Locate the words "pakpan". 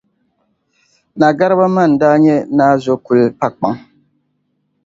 3.39-3.75